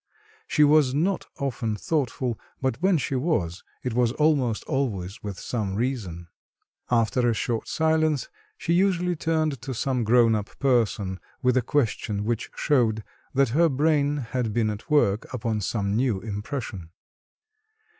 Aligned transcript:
She 0.47 0.63
was 0.63 0.95
not 0.95 1.27
often 1.39 1.75
thoughtful, 1.75 2.39
but 2.59 2.81
when 2.81 2.97
she 2.97 3.13
was, 3.13 3.63
it 3.83 3.93
was 3.93 4.11
almost 4.13 4.63
always 4.63 5.21
with 5.21 5.39
some 5.39 5.75
reason. 5.75 6.27
After 6.89 7.29
a 7.29 7.35
short 7.35 7.67
silence, 7.67 8.27
she 8.57 8.73
usually 8.73 9.15
turned 9.15 9.61
to 9.61 9.75
some 9.75 10.03
grown 10.03 10.33
up 10.33 10.57
person 10.57 11.19
with 11.43 11.55
a 11.55 11.61
question 11.61 12.23
which 12.25 12.49
showed 12.55 13.03
that 13.35 13.49
her 13.49 13.69
brain 13.69 14.17
had 14.17 14.53
been 14.53 14.71
at 14.71 14.89
work 14.89 15.31
upon 15.31 15.61
some 15.61 15.95
new 15.95 16.19
impression. 16.19 16.89